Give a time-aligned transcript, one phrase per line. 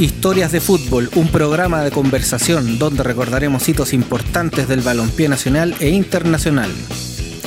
[0.00, 5.90] Historias de Fútbol, un programa de conversación donde recordaremos hitos importantes del balompié nacional e
[5.90, 6.70] internacional,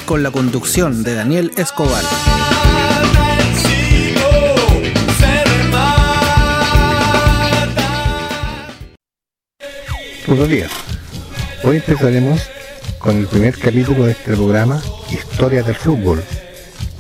[0.06, 2.04] con la conducción de Daniel Escobar.
[10.28, 10.72] Buenos días.
[11.64, 12.40] Hoy empezaremos
[13.00, 14.80] con el primer capítulo de este programa,
[15.10, 16.24] Historias del Fútbol.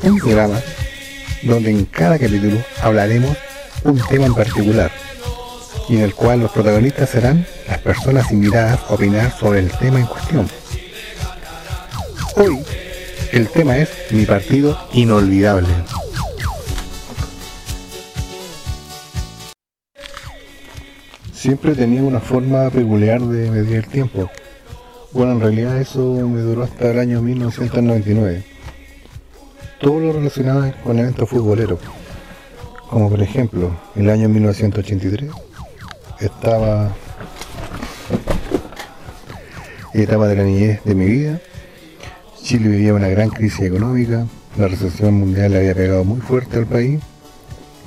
[0.01, 0.60] Un programa
[1.43, 3.38] donde en cada capítulo hablaremos
[3.83, 5.03] un tema en particular
[5.89, 10.00] y en el cual los protagonistas serán las personas invitadas a opinar sobre el tema
[10.00, 10.47] en cuestión.
[12.36, 12.60] Hoy
[13.32, 15.68] el tema es mi partido inolvidable.
[21.33, 24.29] Siempre tenía una forma peculiar de medir el tiempo.
[25.11, 28.43] Bueno, en realidad eso me duró hasta el año 1999.
[29.79, 31.79] Todo lo relacionado con eventos futboleros.
[32.89, 35.31] Como por ejemplo, el año 1983
[36.19, 36.92] estaba
[39.94, 41.39] etapa de la niñez de mi vida.
[42.42, 44.25] Chile vivía una gran crisis económica,
[44.58, 47.00] la recesión mundial le había pegado muy fuerte al país,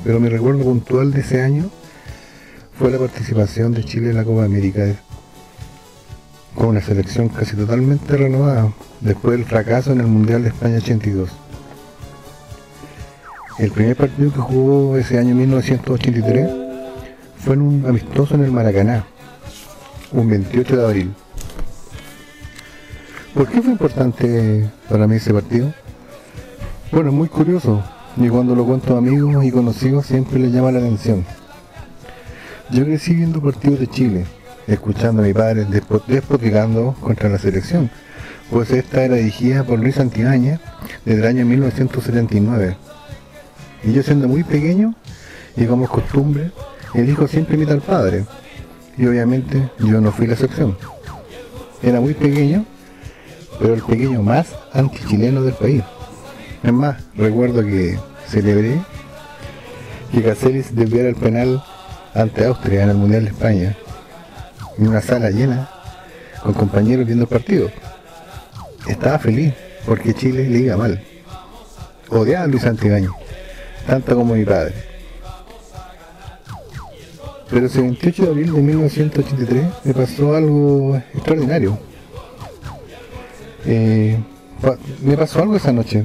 [0.05, 1.71] pero mi recuerdo puntual de ese año
[2.79, 4.87] fue la participación de Chile en la Copa América
[6.55, 11.29] con una selección casi totalmente renovada después del fracaso en el Mundial de España 82.
[13.59, 16.66] El primer partido que jugó ese año 1983
[17.47, 19.05] fue en un amistoso en el Maracaná,
[20.11, 21.15] un 28 de abril.
[23.35, 25.73] ¿Por qué fue importante para mí ese partido?
[26.91, 27.85] Bueno, es muy curioso,
[28.17, 31.25] y cuando lo cuento a amigos y conocidos siempre les llama la atención.
[32.73, 34.25] Yo crecí viendo partidos de Chile,
[34.67, 35.69] escuchando a mi padre
[36.09, 37.91] despotricando contra la selección,
[38.51, 40.59] pues esta era dirigida por Luis Santibáñez
[41.05, 42.77] desde el año 1979
[43.85, 44.97] y yo siendo muy pequeño,
[45.57, 46.51] y como costumbre,
[46.97, 48.25] el hijo siempre imita al padre.
[48.97, 50.77] Y obviamente yo no fui la excepción.
[51.83, 52.65] Era muy pequeño,
[53.59, 55.83] pero el pequeño más antichileno del país.
[56.63, 58.81] Es más, recuerdo que celebré
[60.13, 61.63] que Caceres desviara el penal
[62.15, 63.77] ante Austria en el Mundial de España,
[64.79, 65.69] en una sala llena,
[66.43, 67.71] con compañeros viendo el partido.
[68.89, 69.53] Estaba feliz
[69.85, 71.03] porque Chile le iba mal.
[72.09, 73.11] Odiaba a Luis Antibáñez
[73.87, 74.96] tanto como mi padre.
[77.51, 81.79] Pero ese 28 de abril de 1983 me pasó algo extraordinario.
[83.65, 84.19] Eh,
[85.03, 86.05] me pasó algo esa noche,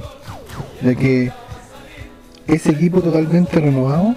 [0.82, 1.32] de que
[2.48, 4.16] ese equipo totalmente renovado,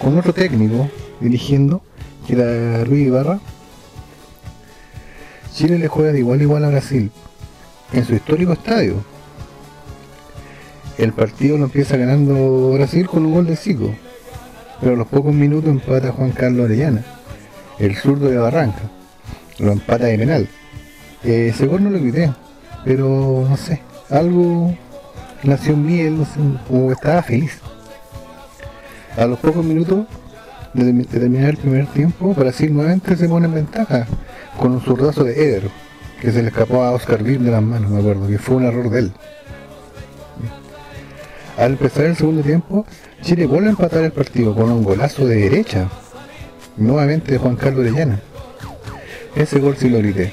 [0.00, 0.88] con otro técnico
[1.20, 1.82] dirigiendo,
[2.26, 3.40] que era Luis Ibarra,
[5.52, 7.10] Chile le juega de igual a igual a Brasil,
[7.92, 9.02] en su histórico estadio,
[10.98, 13.94] el partido lo empieza ganando Brasil con un gol de Zico.
[14.80, 17.04] Pero a los pocos minutos empata Juan Carlos Arellana,
[17.78, 18.82] el zurdo de Barranca.
[19.58, 20.48] Lo empata de penal.
[21.24, 22.32] Eh, no lo quité,
[22.84, 24.72] pero no sé, algo
[25.42, 26.24] nació en mí, no
[26.68, 27.58] como que estaba feliz.
[29.16, 30.06] A los pocos minutos
[30.74, 34.06] de, terminar el primer tiempo, Brasil nuevamente se pone en ventaja
[34.60, 35.70] con un zurdazo de Eder,
[36.20, 38.64] que se le escapó a Oscar Vir de las manos, me acuerdo, que fue un
[38.64, 39.12] error de él.
[41.56, 42.86] Al empezar el segundo tiempo,
[43.22, 45.88] Chile vuelve a empatar el partido con un golazo de derecha,
[46.76, 48.20] nuevamente de Juan Carlos Orellana.
[49.34, 50.32] Ese gol sí lo grité.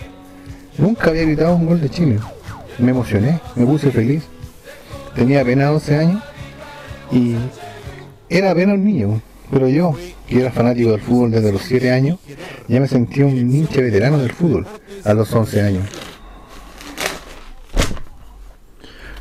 [0.77, 2.19] Nunca había gritado un gol de Chile.
[2.77, 4.23] Me emocioné, me puse feliz.
[5.15, 6.23] Tenía apenas 12 años
[7.11, 7.35] y
[8.29, 9.95] era apenas un niño, pero yo,
[10.27, 12.19] que era fanático del fútbol desde los 7 años,
[12.67, 14.67] ya me sentía un hincha veterano del fútbol
[15.03, 15.85] a los 11 años.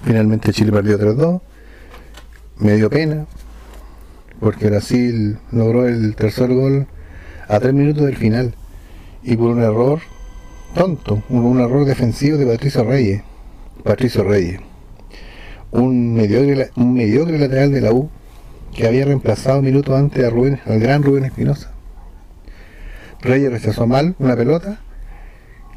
[0.04, 1.41] Finalmente Chile perdió 3-2
[2.56, 3.26] me dio pena
[4.41, 6.87] porque Brasil logró el tercer gol
[7.49, 8.55] a tres minutos del final
[9.22, 10.00] y por un error
[10.75, 13.22] tonto, un, error defensivo de Patricio Reyes.
[13.83, 14.61] Patricio Reyes,
[15.71, 18.09] un mediocre, un mediocre lateral de la U
[18.75, 21.71] que había reemplazado minutos antes al gran Rubén Espinosa.
[23.21, 24.80] Reyes rechazó mal una pelota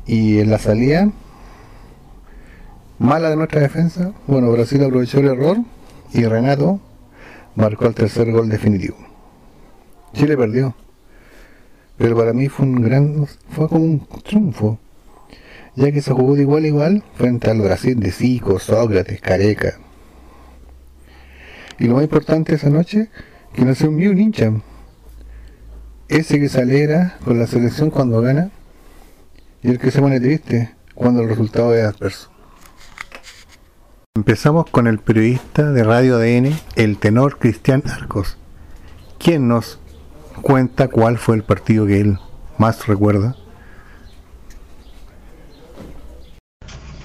[0.06, 1.10] y en la salida
[2.98, 5.58] mala de nuestra defensa, bueno, Brasil aprovechó el error
[6.14, 6.80] y Renato
[7.58, 8.98] marcó el tercer gol definitivo.
[10.14, 10.76] Chile perdió,
[11.98, 14.80] pero para mí fue un gran, fue como un triunfo,
[15.76, 19.80] ya que se jugó de igual a igual frente al Brasil de Zico, Sócrates, Careca.
[21.80, 23.10] Y lo más importante esa noche,
[23.54, 24.54] que no se unió un hincha.
[26.10, 28.52] Ese que se alegra con la selección cuando gana
[29.64, 32.37] y el que se pone triste cuando el resultado es adverso.
[34.18, 38.36] Empezamos con el periodista de Radio ADN, el tenor Cristian Arcos,
[39.20, 39.78] quien nos
[40.42, 42.18] cuenta cuál fue el partido que él
[42.58, 43.36] más recuerda.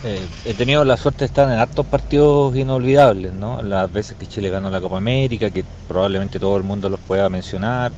[0.04, 3.60] Eh, he tenido la suerte de estar en hartos partidos inolvidables, ¿no?
[3.60, 7.28] Las veces que Chile ganó la Copa América, que probablemente todo el mundo los pueda
[7.28, 7.92] mencionar.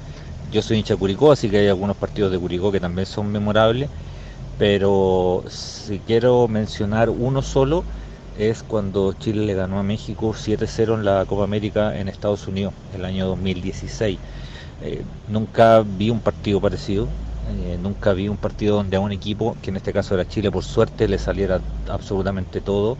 [0.51, 3.31] Yo soy hincha de Curicó, así que hay algunos partidos de Curicó que también son
[3.31, 3.89] memorables.
[4.59, 7.85] Pero si quiero mencionar uno solo,
[8.39, 12.75] es cuando Chile le ganó a México 7-0 en la Copa América en Estados Unidos,
[12.95, 14.19] el año 2016.
[14.81, 17.07] Eh, nunca vi un partido parecido,
[17.47, 20.51] eh, nunca vi un partido donde a un equipo, que en este caso era Chile,
[20.51, 22.99] por suerte le saliera absolutamente todo.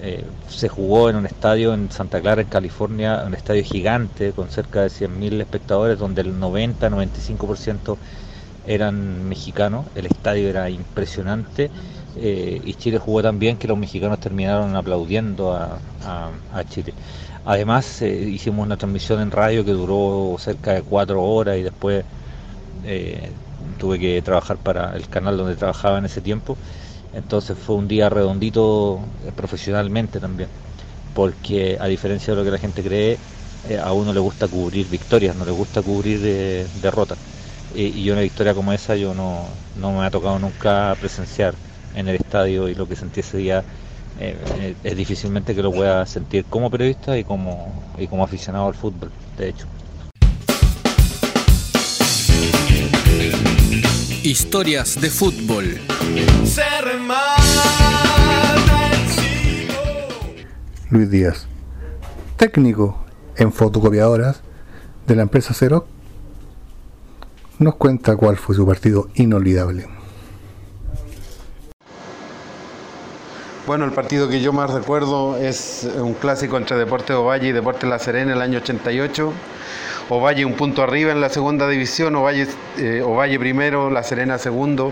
[0.00, 4.50] Eh, se jugó en un estadio en Santa Clara, en California, un estadio gigante con
[4.50, 7.98] cerca de 100.000 espectadores, donde el 90-95%
[8.66, 9.86] eran mexicanos.
[9.94, 11.70] El estadio era impresionante
[12.16, 15.78] eh, y Chile jugó tan bien que los mexicanos terminaron aplaudiendo a,
[16.70, 16.92] Chile.
[17.44, 22.04] Además, hicimos una transmisión en radio que duró cerca de cuatro horas y después
[23.78, 26.56] tuve que trabajar para el canal donde trabajaba en ese tiempo.
[27.12, 30.48] Entonces fue un día redondito eh, profesionalmente también,
[31.14, 33.18] porque a diferencia de lo que la gente cree,
[33.68, 37.18] eh, a uno le gusta cubrir victorias, no le gusta cubrir eh, derrotas.
[37.74, 39.46] Y una victoria como esa yo no,
[39.78, 41.54] no me ha tocado nunca presenciar
[41.94, 43.64] en el estadio y lo que sentí ese día
[44.82, 49.10] es difícilmente que lo pueda sentir como periodista y como, y como aficionado al fútbol,
[49.36, 49.66] de hecho.
[54.22, 55.80] Historias de fútbol.
[60.90, 61.46] Luis Díaz,
[62.36, 63.04] técnico
[63.36, 64.40] en fotocopiadoras
[65.06, 65.86] de la empresa Xerox,
[67.58, 69.86] nos cuenta cuál fue su partido inolvidable.
[73.66, 77.88] Bueno, el partido que yo más recuerdo es un clásico entre Deportes Ovalle y Deportes
[77.88, 79.32] La Serena el año 88
[80.10, 82.46] Ovalle un punto arriba en la segunda división, Ovalle,
[82.78, 84.90] eh, Ovalle primero, La Serena segundo.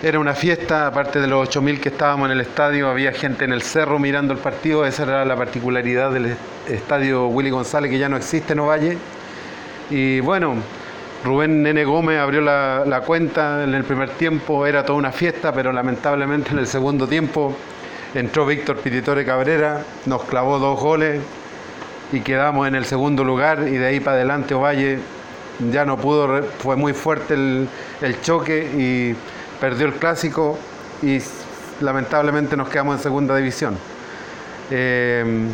[0.00, 3.52] Era una fiesta, aparte de los 8.000 que estábamos en el estadio, había gente en
[3.52, 6.36] el cerro mirando el partido, esa era la particularidad del
[6.68, 8.98] estadio Willy González que ya no existe en Ovalle.
[9.90, 10.54] Y bueno,
[11.24, 15.72] Rubén Nene Gómez abrió la, cuenta en el primer tiempo, era toda una fiesta, pero
[15.72, 17.54] lamentablemente en el segundo tiempo
[18.14, 21.20] entró Víctor Pititore Cabrera, nos clavó dos goles,
[22.12, 24.98] y quedamos en el segundo lugar y de ahí para adelante Ovalle
[25.70, 27.68] ya no pudo, fue muy fuerte el,
[28.22, 29.16] choque y
[29.60, 30.58] perdió el clásico
[31.02, 31.18] y
[31.80, 33.76] lamentablemente nos quedamos en segunda división.
[34.70, 35.48] Eh,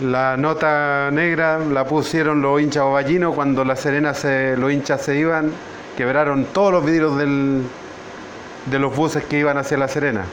[0.00, 5.16] la nota negra la pusieron los hinchas ovallinos cuando la Serena se, los hinchas se
[5.16, 5.50] iban,
[5.96, 10.24] quebraron todos los vidrios de los buses que iban hacia la Serena,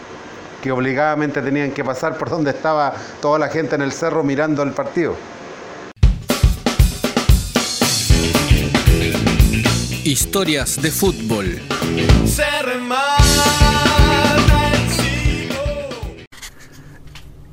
[0.61, 4.63] que obligadamente tenían que pasar por donde estaba toda la gente en el cerro mirando
[4.63, 5.15] el partido.
[10.03, 11.61] Historias de fútbol.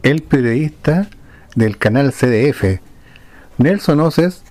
[0.03, 1.09] El periodista
[1.55, 2.81] del canal CDF,
[3.59, 4.45] Nelson Oces,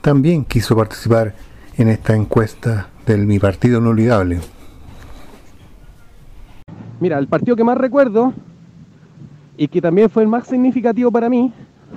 [0.00, 1.34] también quiso participar
[1.76, 4.40] en esta encuesta del Mi Partido Inolvidable.
[7.00, 8.32] Mira, el partido que más recuerdo
[9.56, 11.52] y que también fue el más significativo para mí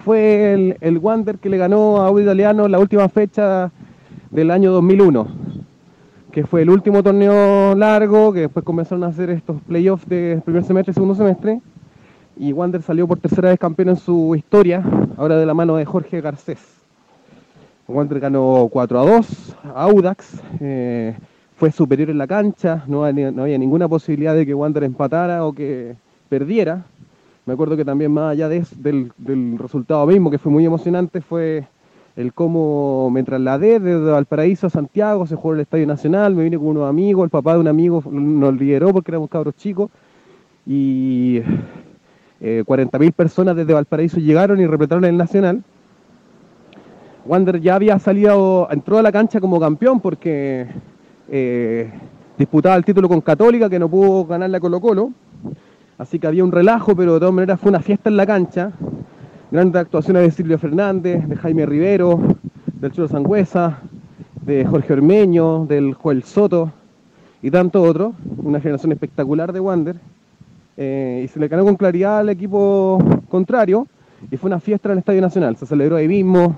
[0.06, 3.72] fue el, el Wander que le ganó a Audi Italiano la última fecha
[4.29, 5.27] del año 2001,
[6.32, 10.63] que fue el último torneo largo, que después comenzaron a hacer estos playoffs de primer
[10.63, 11.62] semestre y segundo semestre,
[12.41, 14.83] y Wander salió por tercera vez campeón en su historia,
[15.15, 16.57] ahora de la mano de Jorge Garcés.
[17.88, 21.15] Wander ganó 4 a 2 a Audax, eh,
[21.55, 23.29] fue superior en la cancha, no había,
[23.60, 25.93] ninguna posibilidad de que Wander empatara o que
[26.29, 26.83] perdiera.
[27.45, 31.67] Me acuerdo que también más allá de, del, resultado mismo, que fue muy emocionante, fue
[32.15, 36.57] el cómo me trasladé desde Valparaíso a Santiago, se jugó el Estadio Nacional, me vine
[36.57, 39.91] con unos amigos, el papá de un amigo nos lideró porque éramos cabros chicos
[40.65, 41.41] y
[42.41, 45.63] eh, 40.000 personas desde Valparaíso llegaron y repletaron el Nacional.
[47.25, 50.67] Wander ya había salido, entró a la cancha como campeón porque
[51.29, 51.91] eh,
[52.38, 55.12] disputaba el título con Católica que no pudo ganarle a Colo Colo,
[56.00, 58.71] así que había un relajo, pero de todas maneras fue una fiesta en la cancha
[59.51, 62.17] Grandes actuaciones de Silvio Fernández, de Jaime Rivero,
[62.79, 63.79] del Chulo Sangüesa,
[64.45, 66.71] de Jorge Ormeño, del Joel Soto
[67.41, 68.13] y tanto otros.
[68.38, 69.98] Una generación espectacular de Wander.
[70.83, 72.97] Eh, y se le ganó con claridad al equipo
[73.29, 73.88] contrario
[74.31, 75.55] y fue una fiesta en el Estadio Nacional.
[75.55, 76.55] Se celebró ahí mismo,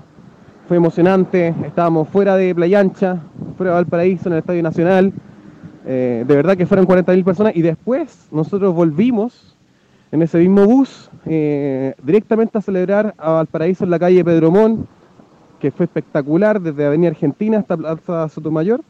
[0.66, 1.54] fue emocionante.
[1.66, 3.18] Estábamos fuera de Playa Ancha,
[3.58, 5.12] fuera de Valparaíso, en el Estadio Nacional.
[5.84, 9.58] Eh, de verdad que fueron 40.000 personas y después nosotros volvimos
[10.10, 14.50] en ese mismo bus eh, directamente a celebrar a Valparaíso en la calle Pedro
[15.60, 18.80] que fue espectacular desde Avenida Argentina hasta Plaza Sotomayor.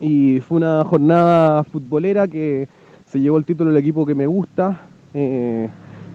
[0.00, 2.66] Y fue una jornada futbolera que
[3.14, 5.68] se llevó el título del equipo que me gusta, eh,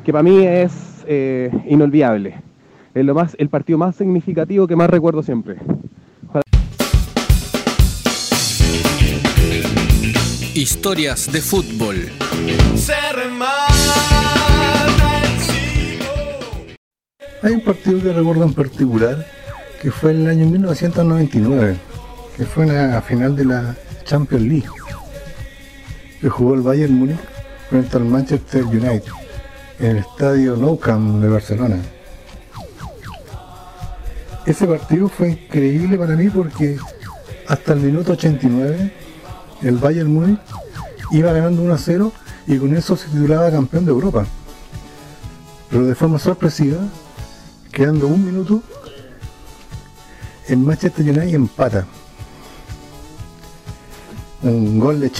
[0.03, 2.35] que para mí es eh, inolvidable.
[2.93, 5.55] Es lo más, el partido más significativo que más recuerdo siempre.
[10.53, 11.95] Historias de fútbol.
[17.41, 19.25] Hay un partido que recuerdo en particular
[19.81, 21.77] que fue en el año 1999,
[22.35, 24.67] que fue la final de la Champions League,
[26.19, 27.19] que jugó el Bayern Múnich
[27.69, 29.11] frente al Manchester United
[29.79, 31.77] en el estadio Nou Camp de Barcelona.
[34.45, 36.77] Ese partido fue increíble para mí porque
[37.47, 38.93] hasta el minuto 89
[39.61, 40.39] el Bayern Múnich
[41.11, 42.11] iba ganando 1 a 0
[42.47, 44.25] y con eso se titulaba campeón de Europa.
[45.69, 46.79] Pero de forma sorpresiva,
[47.71, 48.63] quedando un minuto,
[50.47, 51.85] el Manchester United empata.
[54.41, 55.11] Un gol de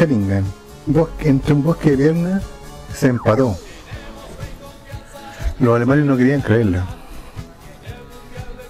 [1.19, 2.43] Entre un bosque de piernas
[2.91, 3.55] se empató.
[5.59, 6.83] Los alemanes no querían creerla.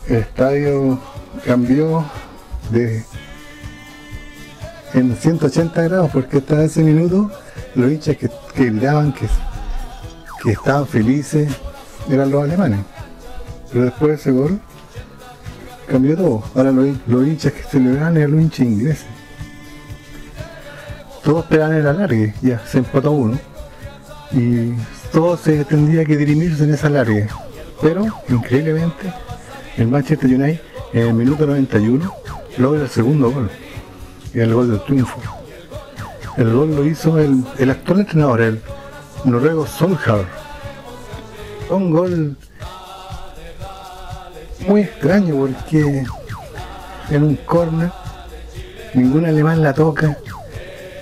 [0.05, 0.99] El estadio
[1.45, 2.03] cambió
[2.71, 3.05] de
[4.93, 7.31] en 180 grados porque hasta ese minuto
[7.75, 9.27] los hinchas que, que gritaban que,
[10.43, 11.49] que estaban felices
[12.09, 12.81] eran los alemanes.
[13.71, 14.59] Pero después de ese gol
[15.87, 16.43] cambió todo.
[16.53, 19.18] Ahora los, los hinchas que celebraban eran los hinchas ingleses.
[21.29, 23.37] Todos esperaban el alargue, ya se empató uno.
[24.31, 24.73] Y
[25.11, 27.27] todo se tendría que dirimirse en esa alargue.
[27.83, 29.13] Pero, increíblemente,
[29.77, 30.59] el Manchester United
[30.91, 32.11] en el minuto 91
[32.57, 33.47] logra el segundo gol.
[34.33, 35.21] El gol del triunfo.
[36.35, 38.61] El gol lo hizo el, el actual entrenador, el
[39.23, 40.25] noruego Solskjaer.
[41.69, 42.37] Un gol
[44.67, 46.03] muy extraño porque
[47.11, 47.91] en un corner
[48.95, 50.17] ningún alemán la toca,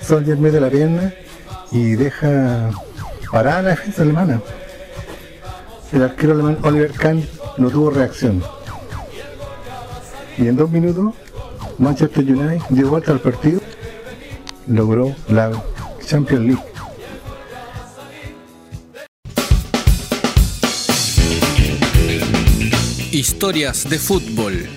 [0.08, 1.12] Soldier mete la pierna
[1.70, 2.70] y deja
[3.30, 4.40] parada la defensa alemana.
[5.92, 8.42] El arquero alemán Oliver Kahn no tuvo reacción.
[10.38, 11.12] Y en dos minutos
[11.76, 13.60] Manchester United dio vuelta al partido,
[14.66, 15.50] logró la
[16.06, 16.62] Champions League.
[23.12, 24.68] Historias de fútbol.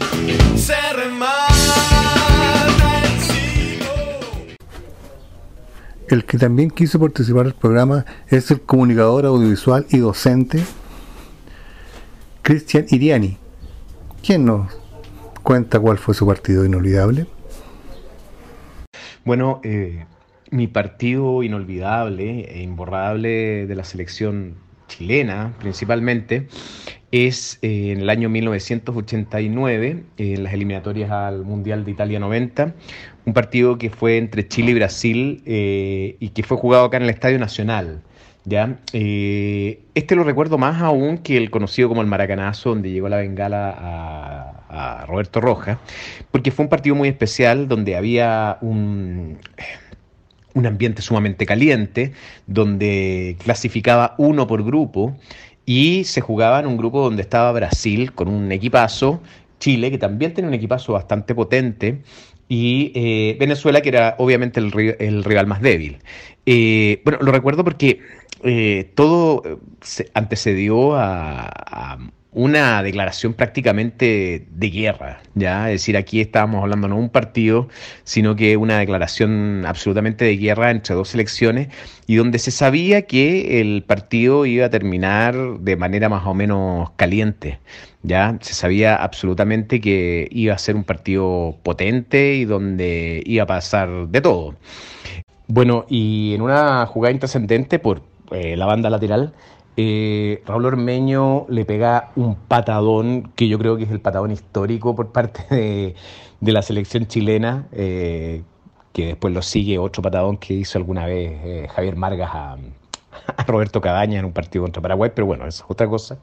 [6.12, 10.62] El que también quiso participar del programa es el comunicador audiovisual y docente
[12.42, 13.38] Cristian Iriani.
[14.22, 14.78] ¿Quién nos
[15.42, 17.28] cuenta cuál fue su partido inolvidable?
[19.24, 20.04] Bueno, eh,
[20.50, 24.58] mi partido inolvidable e imborrable de la selección
[24.90, 26.50] chilena principalmente
[27.12, 32.74] es eh, en el año 1989, en las eliminatorias al Mundial de Italia 90,
[33.26, 37.04] un partido que fue entre Chile y Brasil eh, y que fue jugado acá en
[37.04, 38.02] el Estadio Nacional.
[38.46, 38.80] ¿ya?
[38.94, 43.18] Eh, este lo recuerdo más aún que el conocido como el Maracanazo, donde llegó la
[43.18, 45.78] bengala a, Roberto Rojas,
[46.32, 49.38] porque fue un partido muy especial donde había un
[50.54, 52.14] un ambiente sumamente caliente,
[52.48, 55.18] donde clasificaba uno por grupo
[55.66, 59.22] y se jugaba en un grupo donde estaba Brasil con un equipazo,
[59.60, 62.02] Chile, que también tiene un equipazo bastante potente,
[62.52, 64.74] y eh, Venezuela, que era obviamente el,
[65.24, 66.00] rival más débil.
[66.46, 68.02] Eh, bueno, lo recuerdo porque
[68.44, 71.98] eh, todo se antecedió a,
[72.34, 75.72] una declaración prácticamente de guerra, ¿ya?
[75.72, 77.70] Es decir, aquí estábamos hablando no de un partido,
[78.04, 81.70] sino que una declaración absolutamente de guerra entre dos selecciones
[82.06, 86.92] y donde se sabía que el partido iba a terminar de manera más o menos
[86.98, 87.60] caliente,
[88.04, 88.38] ¿ya?
[88.42, 94.08] Se sabía absolutamente que iba a ser un partido potente y donde iba a pasar
[94.08, 94.56] de todo.
[95.48, 99.34] Bueno, y en una jugada intrascendente por eh, la banda lateral,
[99.78, 104.96] eh, Raúl Ormeño le pega un patadón que yo creo que es el patadón histórico
[104.96, 105.96] por parte
[106.42, 108.44] de, la selección chilena, eh,
[108.94, 112.58] que después lo sigue otro patadón que hizo alguna vez eh, Javier Margas a,
[113.48, 116.18] Roberto Cabaña en un partido contra Paraguay, pero bueno, eso es otra cosa.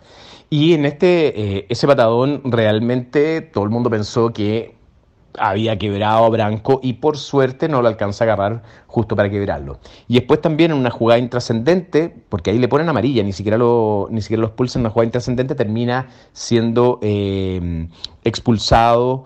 [0.50, 4.78] Y en este, ese patadón realmente todo el mundo pensó que
[5.38, 9.78] había quebrado a Branco y por suerte no lo alcanza a agarrar justo para quebrarlo.
[10.06, 14.08] Y después también en una jugada intrascendente, porque ahí le ponen amarilla, ni siquiera lo,
[14.10, 17.88] ni siquiera lo expulsan, una jugada intrascendente termina siendo eh,
[18.24, 19.24] expulsado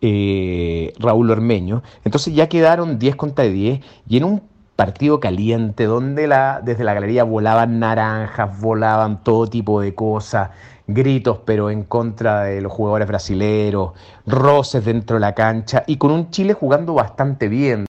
[0.00, 1.82] eh, Raúl Ormeño.
[2.04, 4.42] Entonces ya quedaron 10 contra 10 y en un
[4.76, 10.50] partido caliente, donde la, desde la galería volaban naranjas, volaban todo tipo de cosas,
[10.86, 13.92] gritos, pero en contra de los jugadores brasileros,
[14.26, 17.86] roces dentro de la cancha y con un Chile jugando bastante bien.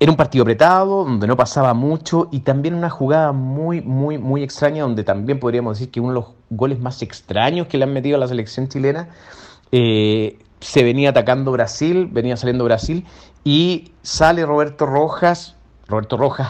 [0.00, 4.42] Era un partido apretado, donde no pasaba mucho y también una jugada muy, muy, muy
[4.42, 7.92] extraña, donde también podríamos decir que uno de los goles más extraños que le han
[7.92, 9.08] metido a la selección chilena.
[9.70, 13.06] Eh, se venía atacando Brasil, venía saliendo Brasil
[13.44, 15.56] y sale Roberto Rojas
[15.88, 16.48] Roberto Rojas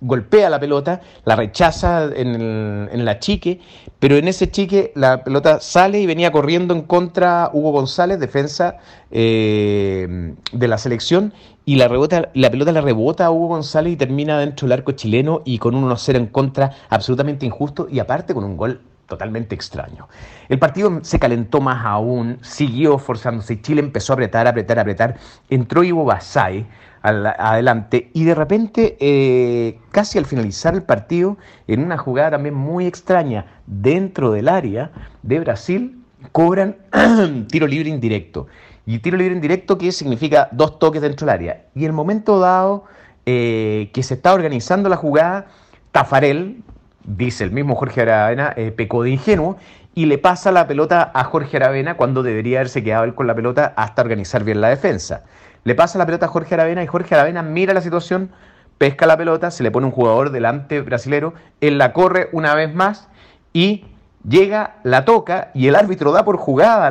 [0.00, 3.60] golpea la pelota, la rechaza en, el, la chique,
[3.98, 8.78] pero en ese chique la pelota sale y venía corriendo en contra Hugo González, defensa
[9.10, 11.34] eh, de la selección,
[11.66, 14.92] y la, rebota, la pelota la rebota a Hugo González y termina dentro del arco
[14.92, 19.54] chileno y con un 1-0 en contra absolutamente injusto y aparte con un gol totalmente
[19.54, 20.08] extraño.
[20.48, 25.16] El partido se calentó más aún, siguió forzándose, Chile empezó a apretar, apretar, apretar,
[25.50, 26.66] entró Ivo Basay,
[27.02, 32.86] adelante y de repente, eh, casi al finalizar el partido, en una jugada también muy
[32.86, 34.90] extraña dentro del área
[35.22, 36.02] de Brasil,
[36.32, 36.76] cobran
[37.48, 38.46] tiro libre indirecto.
[38.86, 41.62] Y tiro libre indirecto que significa dos toques dentro del área.
[41.74, 42.84] Y el momento dado
[43.26, 45.46] eh, que se está organizando la jugada,
[45.92, 46.62] Tafarel,
[47.04, 49.56] dice el mismo Jorge Aravena, eh, pecó de ingenuo
[49.94, 53.34] y le pasa la pelota a Jorge Aravena cuando debería haberse quedado él con la
[53.34, 55.24] pelota hasta organizar bien la defensa.
[55.64, 58.30] Le pasa la pelota a Jorge Aravena y Jorge Aravena mira la situación,
[58.78, 62.74] pesca la pelota, se le pone un jugador delante brasilero, él la corre una vez
[62.74, 63.08] más
[63.52, 63.84] y
[64.26, 66.90] llega, la toca y el árbitro da por jugada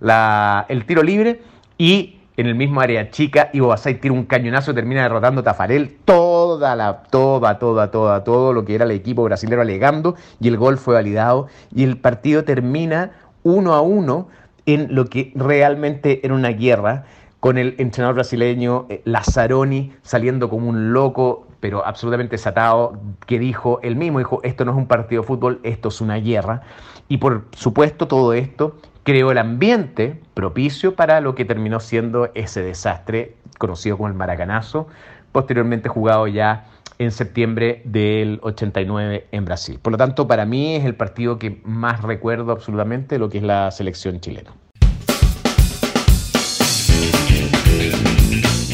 [0.00, 1.40] la, el tiro libre
[1.76, 5.98] y en el mismo área chica, Ivo Basay tira un cañonazo termina derrotando a Tafarel
[6.04, 10.56] toda la, toda, toda, toda, todo lo que era el equipo brasilero alegando y el
[10.56, 14.28] gol fue validado y el partido termina uno a uno
[14.66, 17.06] en lo que realmente era una guerra
[17.40, 23.80] con el entrenador brasileño eh, Lazzaroni saliendo como un loco, pero absolutamente desatado, que dijo,
[23.82, 26.62] él mismo dijo, esto no es un partido de fútbol, esto es una guerra.
[27.08, 32.62] Y por supuesto todo esto creó el ambiente propicio para lo que terminó siendo ese
[32.62, 34.88] desastre conocido como el Maracanazo,
[35.32, 36.66] posteriormente jugado ya
[36.98, 39.78] en septiembre del 89 en Brasil.
[39.80, 43.44] Por lo tanto, para mí es el partido que más recuerdo absolutamente lo que es
[43.44, 44.52] la selección chilena.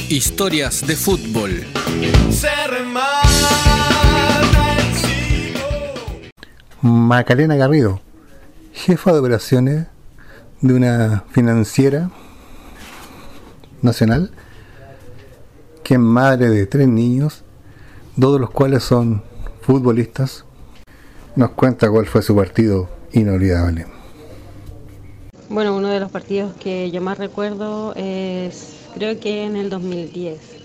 [0.09, 1.65] Historias de fútbol.
[6.83, 8.01] Macarena Garrido,
[8.73, 9.87] jefa de operaciones
[10.61, 12.11] de una financiera
[13.83, 14.31] nacional,
[15.83, 17.43] que es madre de tres niños,
[18.17, 19.23] dos de los cuales son
[19.63, 20.45] futbolistas,
[21.37, 23.87] nos cuenta cuál fue su partido inolvidable.
[25.55, 30.59] Bueno, uno de los partidos que yo más recuerdo es creo que en el 2010.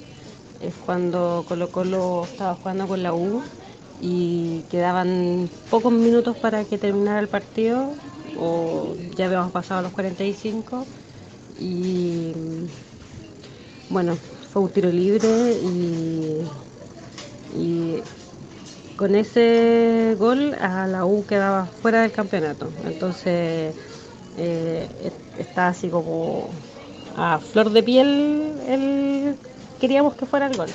[0.60, 3.52] Es cuando Colo Colo estaba jugando con la U
[4.00, 8.00] y quedaban pocos minutos para que terminara el partido,
[8.34, 10.90] o ya habíamos pasado los 45.
[11.56, 12.34] Y
[13.88, 14.18] bueno,
[14.50, 16.52] fue un tiro libre y,
[17.48, 18.04] y
[18.96, 22.76] con ese gol a la U quedaba fuera del campeonato.
[22.84, 23.76] Entonces
[24.40, 24.88] eh,
[25.38, 26.50] está así como
[27.18, 29.36] a flor de piel
[29.80, 30.70] queríamos que fuera el gol.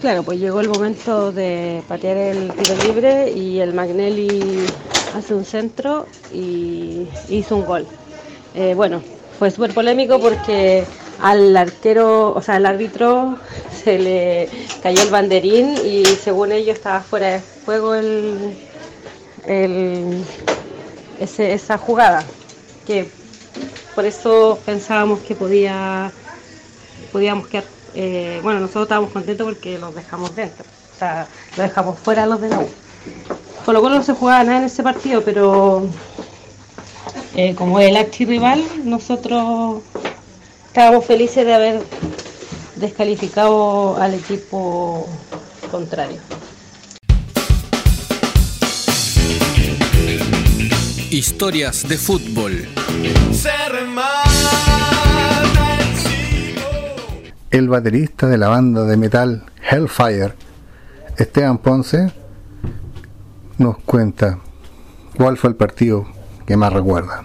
[0.00, 4.66] Claro, pues llegó el momento de patear el tiro libre y el Magnelli
[5.14, 7.86] hace un centro y hizo un gol.
[8.54, 9.02] Eh, bueno,
[9.38, 10.84] fue súper polémico porque
[11.20, 13.38] al arquero, o sea, al árbitro
[13.84, 14.48] se le
[14.82, 18.54] cayó el banderín y según ellos estaba fuera de juego el,
[21.18, 22.24] esa jugada,
[22.90, 23.08] que
[23.94, 26.10] por eso pensábamos que podía
[27.12, 32.00] podíamos quedar, eh, bueno, nosotros estábamos contentos porque los dejamos dentro, o sea, los dejamos
[32.00, 32.68] fuera los de la U.
[33.64, 35.86] Con lo cual no se jugaba nada en ese partido, pero
[37.36, 39.82] eh, como el archirrival, nosotros
[40.66, 41.82] estábamos felices de haber
[42.74, 45.08] descalificado al equipo
[45.70, 46.18] contrario.
[51.10, 52.79] Historias de fútbol.
[57.50, 60.32] El baterista de la banda de metal Hellfire,
[61.18, 62.12] Esteban Ponce,
[63.58, 64.38] nos cuenta
[65.16, 66.06] cuál fue el partido
[66.46, 67.24] que más recuerda.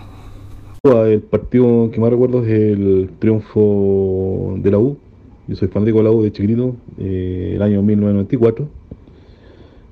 [0.83, 4.97] El partido que más recuerdo es el triunfo de la U.
[5.47, 8.67] Yo soy fanático de la U de chiquitito, eh, el año 1994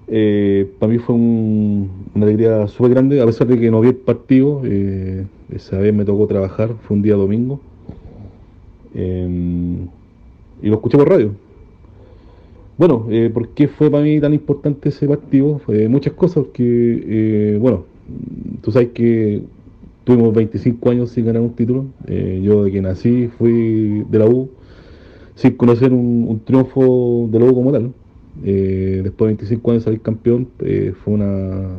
[0.08, 3.96] eh, para mí fue una alegría súper grande, a pesar de que no vi el
[3.96, 7.60] partido, eh, esa vez me tocó trabajar, fue un día domingo,
[8.94, 9.88] em,
[10.62, 11.32] y lo escuché por radio.
[12.78, 15.60] bueno, eh, ¿por qué fue para mí tan importante ese partido?
[15.60, 17.86] Fue muchas cosas, que, eh, bueno,
[18.62, 19.42] tú sabes que
[20.04, 21.86] tuvimos 25 años sin ganar un título.
[22.08, 24.50] Yo de que nací fui de la U
[25.36, 27.94] sin conocer un, triunfo de la U como tal.
[28.44, 30.48] Eh, después de 25 años salir campeón
[31.04, 31.78] fue una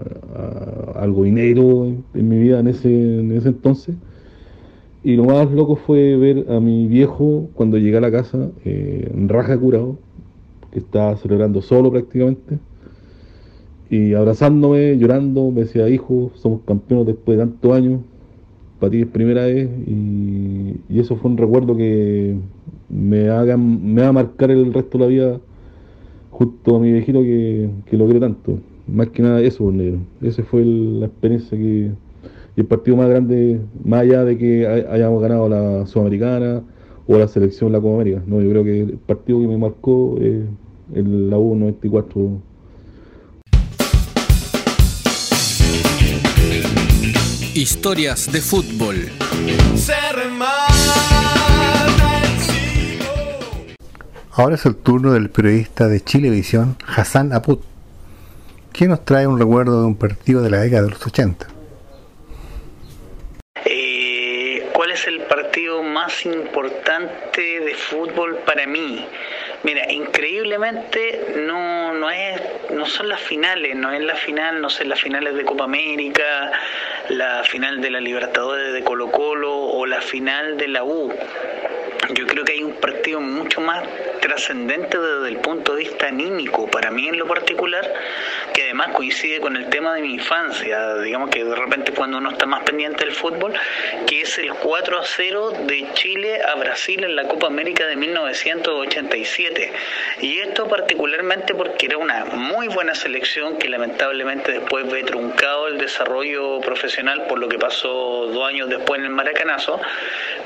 [0.94, 3.96] algo inédito en, mi vida en ese, en ese entonces.
[5.02, 9.28] Y lo más loco fue ver a mi viejo cuando llegué a la casa, en
[9.28, 9.98] raja curado,
[10.72, 12.58] que estaba celebrando solo prácticamente,
[13.90, 18.00] y abrazándome, llorando, me decía, hijo, somos campeones después de tantos años,
[18.80, 22.34] para ti es primera vez, y, eso fue un recuerdo que
[22.88, 25.40] me, haga, me va a marcar el resto de la vida
[26.34, 28.58] junto a mi viejito que, que logré tanto.
[28.88, 30.00] Más que nada eso, negro.
[30.20, 31.92] Esa fue la experiencia que...
[32.56, 36.62] Y el partido más grande, más allá de que hayamos ganado la Sudamericana
[37.06, 38.22] o la selección la Copa América.
[38.26, 40.42] No, yo creo que el partido que me marcó es
[40.94, 42.40] el, la U94.
[47.54, 48.96] Historias de fútbol.
[54.36, 57.62] Ahora es el turno del periodista de Chilevisión, Hassan Aput,
[58.72, 61.46] quien nos trae un recuerdo de un partido de la década de los 80.
[63.64, 69.06] Eh, ¿Cuál es el partido más importante de fútbol para mí?
[69.62, 72.42] Mira, increíblemente no, no, es,
[72.72, 76.50] no son las finales, no es la final, no sé, las finales de Copa América,
[77.08, 81.12] la final de la Libertadores de Colo Colo o la final de la U.
[82.10, 83.82] Yo creo que hay un partido mucho más
[84.20, 87.90] trascendente desde el punto de vista anímico, para mí en lo particular,
[88.52, 92.30] que además coincide con el tema de mi infancia, digamos que de repente cuando uno
[92.30, 93.54] está más pendiente del fútbol,
[94.06, 97.96] que es el 4 a 0 de Chile a Brasil en la Copa América de
[97.96, 99.72] 1987.
[100.20, 105.78] Y esto particularmente porque era una muy buena selección que lamentablemente después ve truncado el
[105.78, 109.80] desarrollo profesional por lo que pasó dos años después en el Maracanazo,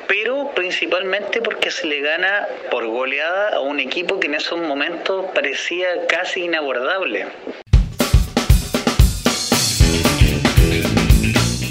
[0.07, 5.25] pero principalmente porque se le gana por goleada a un equipo que en esos momentos
[5.35, 7.27] parecía casi inabordable.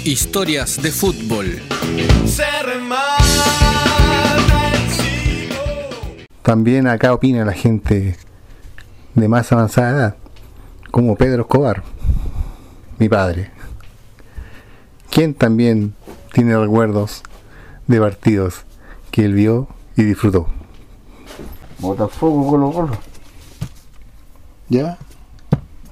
[0.04, 1.62] Historias de fútbol.
[6.42, 8.16] También acá opina la gente
[9.14, 10.16] de más avanzada edad,
[10.90, 11.84] como Pedro Escobar,
[12.98, 13.52] mi padre,
[15.08, 15.94] quien también
[16.32, 17.22] tiene recuerdos
[17.86, 18.64] de partidos
[19.18, 20.46] que él vio y disfrutó.
[21.80, 22.98] Botafogo Colo Colo.
[24.68, 24.96] ¿Ya?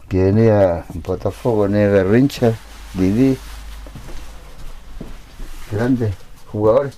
[0.08, 2.52] Que venía Botafogo, venía Garrincha,
[2.94, 3.36] Didi.
[5.72, 6.14] Grandes
[6.52, 6.96] jugadores.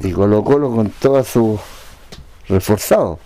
[0.00, 1.60] Y Colo Colo con todos sus
[2.48, 3.18] reforzados.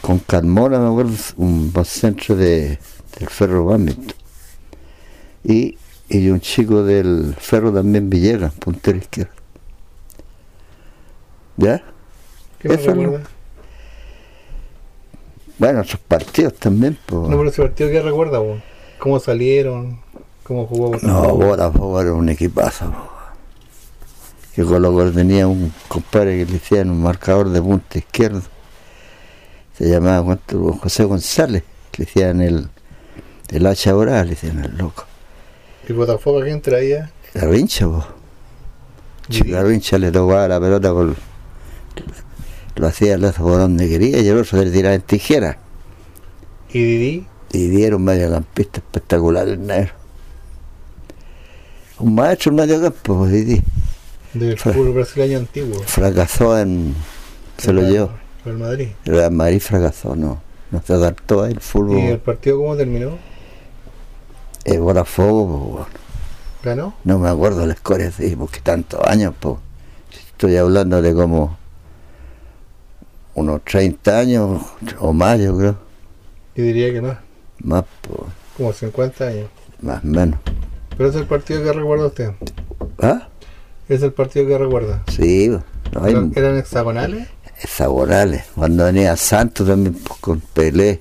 [0.00, 2.80] Con Carmona, me acuerdo, un centro de,
[3.20, 4.16] del Ferro Badminton.
[5.44, 9.33] Y, y un chico del Ferro también Villegas, puntero izquierdo.
[11.56, 11.82] ¿Ya?
[12.58, 13.18] ¿Qué Eso no.
[15.58, 16.98] Bueno, otros partidos también.
[17.06, 17.22] Pues.
[17.22, 18.60] No, pero ese partido que recuerda, vos?
[18.98, 20.00] ¿Cómo salieron?
[20.42, 21.28] ¿Cómo jugó Botafogo?
[21.28, 22.92] No, Botafogo era un equipazo.
[24.54, 28.42] Que Colo tenía un compadre que le hacían un marcador de punta izquierdo.
[29.76, 30.38] Se llamaba
[30.80, 31.64] José González.
[31.96, 32.68] Le decían el,
[33.50, 35.04] el hacha oral, le decían el loco.
[35.88, 37.10] ¿Y Botafogo quién traía?
[37.34, 37.86] La rincha.
[39.46, 41.16] La rincha le tocaba la pelota con
[42.76, 45.58] lo hacía el por donde quería y el otro le tiraba en tijera.
[46.70, 47.26] ¿Y Didi?
[47.50, 49.92] Didi era un mediocampista espectacular, el negro.
[52.00, 53.62] Un maestro en mediocampo, pues, Didi.
[54.32, 55.80] Del fútbol brasileño antiguo.
[55.86, 56.94] Fracasó en.
[57.56, 58.10] Se lo llevó.
[58.44, 58.88] ¿El Madrid?
[59.04, 60.42] El Real Madrid fracasó, no.
[60.72, 61.98] No se adaptó el fútbol.
[61.98, 63.16] ¿Y el partido cómo terminó?
[64.64, 65.86] El Botafogo, pues,
[66.64, 66.94] ¿Ganó?
[67.04, 69.56] No me acuerdo la escoria, sí, porque tantos años, pues.
[70.32, 71.56] Estoy hablando de cómo
[73.34, 74.62] unos 30 años
[74.98, 75.76] o más, yo creo.
[76.54, 77.18] Yo diría que más.
[77.58, 78.20] Más, pues.
[78.56, 79.48] Como 50 años.
[79.80, 80.38] Más o menos.
[80.96, 82.30] ¿Pero es el partido que recuerda usted?
[83.00, 83.28] ¿Ah?
[83.88, 85.02] ¿Es el partido que recuerda?
[85.08, 85.48] Sí.
[85.92, 86.14] No hay...
[86.34, 87.28] ¿Eran hexagonales?
[87.60, 88.44] Hexagonales.
[88.54, 91.00] Cuando venía Santos también pues, con Pelé.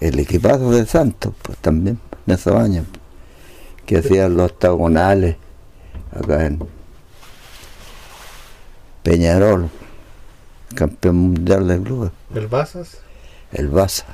[0.00, 2.86] El equipazo de Santos, pues también, en esos años.
[3.86, 5.36] Que hacían los hexagonales
[6.12, 6.60] acá en
[9.02, 9.70] Peñarol
[10.74, 12.10] campeón mundial del club.
[12.34, 12.98] ¿El Basas?
[13.52, 14.06] El Basa,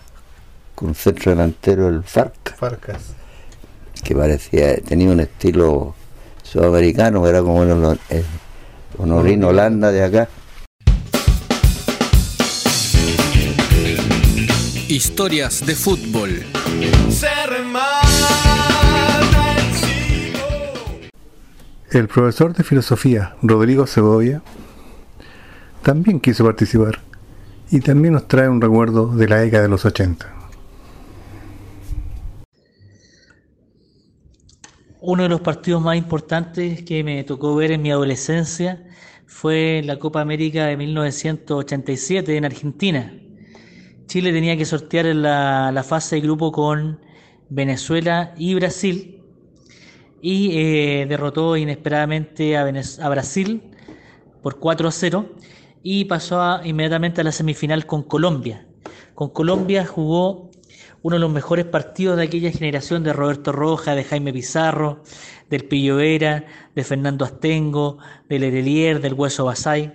[0.74, 2.56] con un centro delantero el Farcas.
[2.56, 3.02] Farcas.
[4.02, 5.94] Que parecía, tenía un estilo
[6.42, 8.24] sudamericano, era como el, el
[8.98, 10.28] Honorino Holanda de acá.
[14.88, 16.44] Historias de fútbol.
[21.90, 24.42] El profesor de filosofía, Rodrigo Segovia,
[25.82, 27.00] también quiso participar
[27.70, 30.34] y también nos trae un recuerdo de la década de los 80.
[35.00, 38.84] Uno de los partidos más importantes que me tocó ver en mi adolescencia
[39.26, 43.14] fue la Copa América de 1987 en Argentina.
[44.06, 46.98] Chile tenía que sortear en la, fase de grupo con
[47.48, 49.22] Venezuela y Brasil
[50.20, 53.62] y eh, derrotó inesperadamente a, a, Brasil
[54.42, 55.28] por 4 a 0
[55.82, 58.66] y pasó inmediatamente a la semifinal con Colombia.
[59.14, 60.50] Con Colombia jugó
[61.02, 65.02] uno de los mejores partidos de aquella generación de Roberto Roja, de Jaime Pizarro,
[65.48, 69.92] del Pillo Vera, de Fernando Astengo, del Erelier, del Hueso Basay.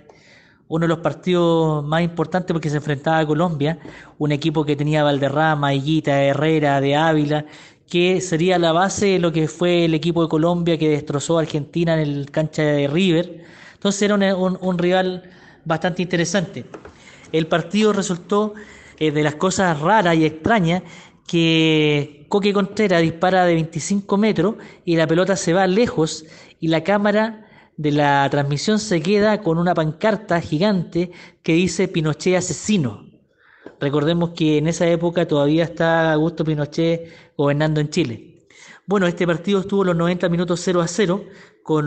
[0.66, 3.78] Uno de los partidos más importantes porque se enfrentaba a Colombia,
[4.18, 7.44] un equipo que tenía Valderrama, Higuita, Herrera, de Ávila,
[7.88, 11.42] que sería la base de lo que fue el equipo de Colombia que destrozó a
[11.42, 13.44] Argentina en el cancha de River.
[13.74, 15.24] Entonces era un, rival
[15.64, 16.64] bastante interesante.
[17.32, 18.54] El partido resultó
[18.98, 20.82] eh, de las cosas raras y extrañas
[21.26, 26.24] que Coque Contreras dispara de 25 metros y la pelota se va lejos
[26.60, 27.46] y la cámara
[27.76, 31.10] de la transmisión se queda con una pancarta gigante
[31.42, 33.06] que dice Pinochet asesino.
[33.80, 38.46] Recordemos que en esa época todavía está Augusto Pinochet gobernando en Chile.
[38.86, 41.24] Bueno, este partido estuvo los 90 minutos 0 a 0
[41.64, 41.86] con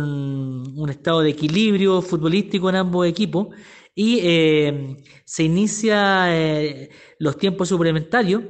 [0.76, 3.50] un estado de equilibrio futbolístico en ambos equipos
[3.94, 8.44] y eh, se inicia eh, los tiempos suplementarios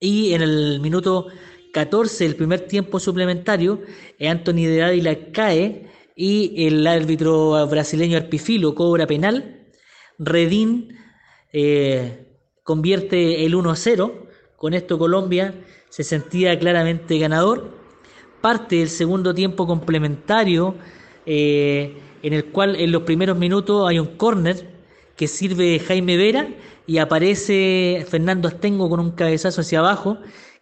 [0.00, 1.28] y en el minuto
[1.72, 3.82] 14 el primer tiempo suplementario
[4.18, 9.68] eh, Anthony de Ávila cae y el árbitro brasileño Arpifilo cobra penal.
[10.18, 10.98] Redín
[12.64, 14.26] convierte el 1 a 0
[14.56, 15.54] con esto Colombia
[15.88, 17.81] se sentía claramente ganador
[18.42, 20.74] parte del segundo tiempo complementario
[21.24, 24.70] eh, en el cual en los primeros minutos hay un córner
[25.16, 26.48] que sirve Jaime Vera
[26.86, 30.18] y aparece Fernando Astengo con un cabezazo hacia abajo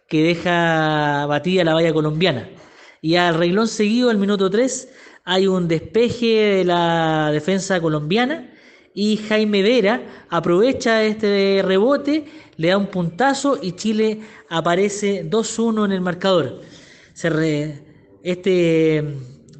[0.07, 2.49] que deja batida la valla colombiana.
[3.01, 4.89] Y al reglón seguido, al minuto 3,
[5.23, 8.51] hay un despeje de la defensa colombiana
[8.93, 12.25] y Jaime Vera aprovecha este rebote,
[12.57, 16.61] le da un puntazo y Chile aparece 2-1 en el marcador
[18.23, 19.03] este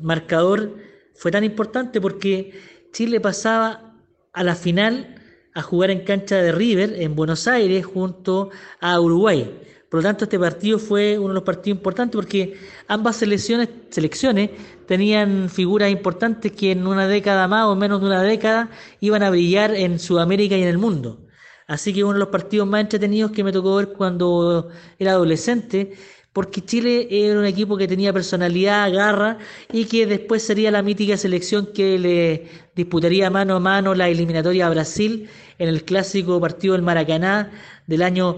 [0.02, 0.78] marcador
[1.16, 2.60] fue tan importante porque
[2.92, 3.96] Chile pasaba
[4.34, 5.16] a la final
[5.54, 9.60] a jugar en cancha de River en Buenos Aires junto a Uruguay.
[9.90, 14.50] Por lo tanto, este partido fue uno de los partidos importantes porque ambas selecciones, selecciones
[14.88, 18.70] tenían figuras importantes que en una década más o menos de una década
[19.02, 21.28] iban a brillar en Sudamérica y en el mundo.
[21.68, 25.94] Así que uno de los partidos más entretenidos que me tocó ver cuando era adolescente
[26.34, 29.38] porque Chile era un equipo que tenía personalidad, garra
[29.72, 34.68] y que después sería la mítica selección que le disputaría mano a mano la eliminatoria
[34.68, 37.52] a Brasil en el clásico partido del Maracaná
[37.86, 38.38] del año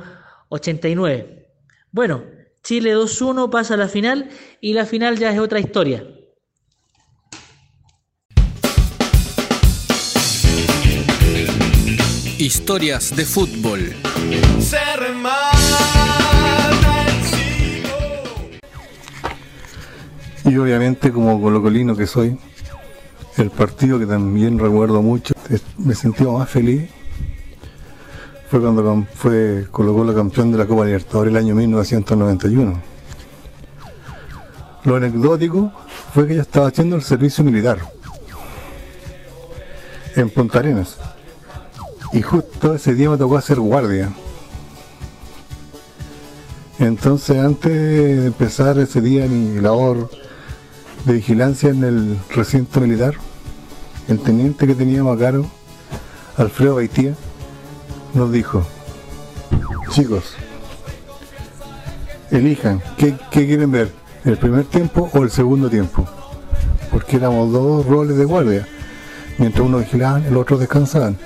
[0.49, 1.47] 89.
[1.91, 2.23] Bueno,
[2.63, 4.29] Chile 2-1 pasa a la final
[4.59, 6.03] y la final ya es otra historia.
[12.39, 13.95] Historias de fútbol.
[20.45, 22.37] Y obviamente como colocolino que soy,
[23.37, 25.33] el partido que también recuerdo mucho,
[25.77, 26.89] me sentí más feliz,
[28.49, 32.81] fue cuando fue colocó la campeón de la Copa Libertadores el año 1991.
[34.83, 35.71] Lo anecdótico
[36.13, 37.79] fue que ella estaba haciendo el servicio militar
[40.15, 40.97] en Punta Arenas.
[42.11, 44.11] Y justo ese día me tocó hacer guardia.
[46.77, 50.09] Entonces antes de empezar ese día mi labor
[51.05, 53.15] de vigilancia en el recinto militar,
[54.07, 55.45] el teniente que teníamos a cargo,
[56.37, 57.13] Alfredo Baitía,
[58.13, 58.65] nos dijo,
[59.89, 60.35] chicos,
[62.31, 63.91] elijan, ¿qué, quieren ver?
[64.23, 66.07] ¿El primer tiempo o el segundo tiempo?
[66.91, 68.67] Porque éramos dos roles de guardia.
[69.37, 71.17] Mientras uno vigilaba, el otro descansaban.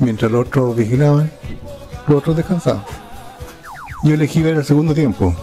[0.00, 1.30] Mientras los otros vigilaban,
[2.08, 2.84] los otros descansaban.
[4.02, 5.34] Yo elegí ver el segundo tiempo,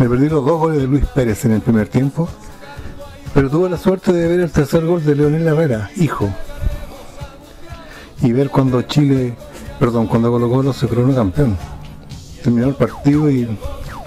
[0.00, 2.26] me perdí los dos goles de Luis Pérez en el primer tiempo,
[3.34, 6.26] pero tuve la suerte de ver el tercer gol de Leonel Herrera, hijo.
[8.22, 9.36] Y ver cuando Chile,
[9.78, 11.54] perdón, cuando Colo Colo se coronó campeón.
[12.42, 13.46] Terminó el partido y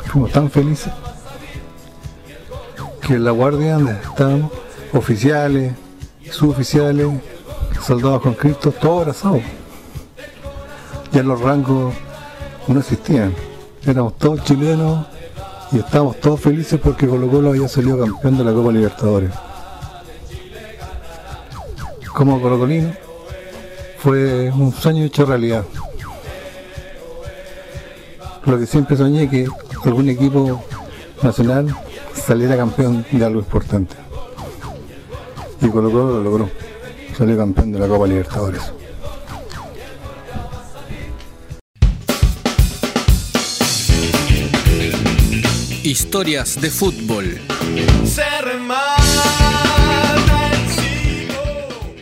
[0.07, 0.91] fuimos tan felices
[2.99, 4.51] que en la guardia donde estábamos,
[4.93, 5.73] oficiales,
[6.31, 7.07] suboficiales,
[7.85, 9.41] soldados con Cristo, todos abrazados.
[11.11, 11.93] ya los rangos
[12.67, 13.35] no existían.
[13.85, 15.12] Éramos todos chilenos
[15.73, 19.31] y estábamos todos felices porque Colo Colo había salido campeón de la Copa Libertadores.
[22.13, 22.93] Como colocolino
[23.97, 25.65] fue un sueño hecho realidad.
[28.45, 29.47] Lo que siempre soñé que
[29.83, 30.63] algún equipo
[31.23, 31.75] nacional
[32.13, 33.95] saliera campeón de algo importante.
[35.59, 36.49] Y Colo Colo lo logró.
[37.17, 38.61] Salió campeón de la Copa Libertadores.
[45.83, 47.41] Historias de fútbol.